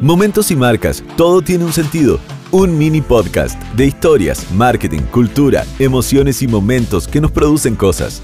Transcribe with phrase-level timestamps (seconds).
[0.00, 2.20] Momentos y marcas, todo tiene un sentido.
[2.52, 8.22] Un mini podcast de historias, marketing, cultura, emociones y momentos que nos producen cosas.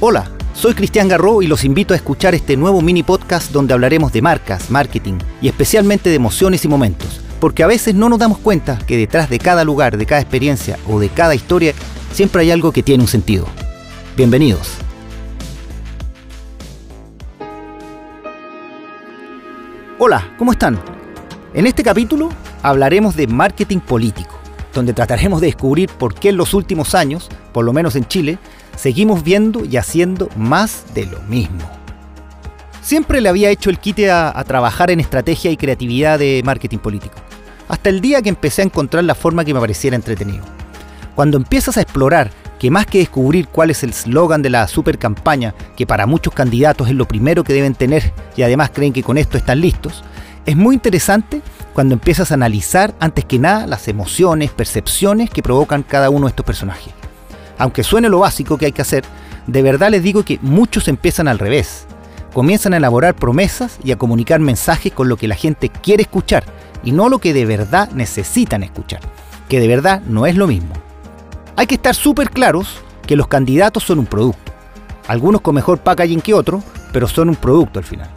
[0.00, 4.12] Hola, soy Cristian Garro y los invito a escuchar este nuevo mini podcast donde hablaremos
[4.12, 8.36] de marcas, marketing y especialmente de emociones y momentos, porque a veces no nos damos
[8.36, 11.72] cuenta que detrás de cada lugar, de cada experiencia o de cada historia
[12.12, 13.46] siempre hay algo que tiene un sentido.
[14.14, 14.72] Bienvenidos.
[20.02, 20.80] Hola, ¿cómo están?
[21.52, 22.30] En este capítulo
[22.62, 24.34] hablaremos de marketing político,
[24.72, 28.38] donde trataremos de descubrir por qué en los últimos años, por lo menos en Chile,
[28.76, 31.60] seguimos viendo y haciendo más de lo mismo.
[32.80, 36.78] Siempre le había hecho el quite a, a, trabajar en estrategia y creatividad de marketing
[36.78, 37.16] político,
[37.68, 40.46] hasta el día que empecé a encontrar la forma que me pareciera entretenido.
[41.14, 44.98] Cuando empiezas a explorar que más que descubrir cuál es el slogan de la super
[44.98, 49.02] campaña, que para muchos candidatos es lo primero que deben tener y además creen que
[49.02, 50.04] con esto están listos,
[50.44, 51.40] es muy interesante
[51.72, 56.30] cuando empiezas a analizar antes que nada las emociones, percepciones que provocan cada uno de
[56.30, 56.92] estos personajes.
[57.56, 59.04] Aunque suene lo básico que hay que hacer,
[59.46, 61.86] de verdad les digo que muchos empiezan al revés.
[62.34, 66.44] Comienzan a elaborar promesas y a comunicar mensajes con lo que la gente quiere escuchar
[66.84, 69.00] y no lo que de verdad necesitan escuchar,
[69.48, 70.74] que de verdad no es lo mismo.
[71.60, 74.50] Hay que estar súper claros que los candidatos son un producto.
[75.08, 78.08] Algunos con mejor packaging que otros, pero son un producto al final.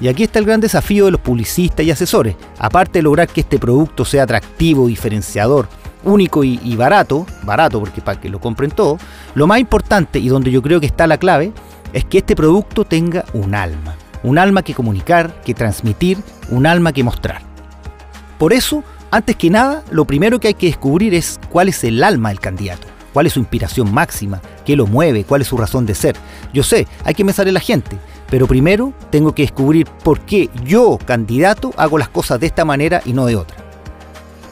[0.00, 2.34] Y aquí está el gran desafío de los publicistas y asesores.
[2.58, 5.68] Aparte de lograr que este producto sea atractivo, diferenciador,
[6.02, 8.98] único y, y, barato, barato porque para que lo compren todo,
[9.36, 11.52] lo más importante y donde yo creo que está la clave
[11.92, 13.94] es que este producto tenga un alma.
[14.24, 16.18] Un alma que comunicar, que transmitir,
[16.50, 17.42] un alma que mostrar.
[18.40, 22.02] Por eso, antes que nada, lo primero que hay que descubrir es cuál es el
[22.02, 25.86] alma del candidato, cuál es su inspiración máxima, qué lo mueve, cuál es su razón
[25.86, 26.16] de ser.
[26.52, 27.96] Yo sé, hay que pensar en la gente,
[28.30, 33.00] pero primero tengo que descubrir por qué yo, candidato, hago las cosas de esta manera
[33.04, 33.56] y no de otra.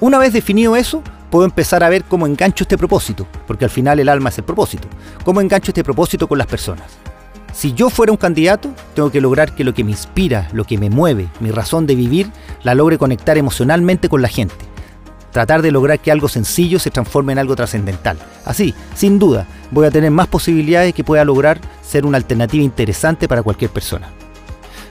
[0.00, 4.00] Una vez definido eso, puedo empezar a ver cómo engancho este propósito, porque al final
[4.00, 4.88] el alma es el propósito,
[5.24, 6.86] cómo engancho este propósito con las personas.
[7.52, 10.78] Si yo fuera un candidato, tengo que lograr que lo que me inspira, lo que
[10.78, 12.30] me mueve, mi razón de vivir,
[12.62, 14.54] la logre conectar emocionalmente con la gente.
[15.32, 18.18] Tratar de lograr que algo sencillo se transforme en algo trascendental.
[18.44, 23.28] Así, sin duda, voy a tener más posibilidades que pueda lograr ser una alternativa interesante
[23.28, 24.08] para cualquier persona.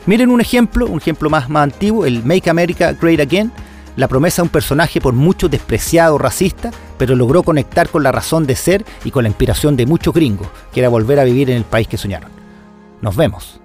[0.05, 3.51] Miren un ejemplo, un ejemplo más, antiguo, el Make America Great Again,
[3.95, 8.45] la promesa de un personaje por muchos despreciado, racista, pero logró conectar con la razón
[8.45, 11.57] de ser y con la inspiración de muchos gringos, que era volver a vivir en
[11.57, 12.44] el país que soñaron.
[13.01, 13.64] Nos vemos.